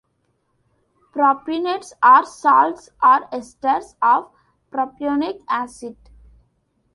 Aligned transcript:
Propionates 1.13 1.93
are 2.01 2.25
salts 2.25 2.89
or 3.03 3.27
esters 3.27 3.93
of 4.01 4.31
propionic 4.71 5.43
acid. 5.47 5.95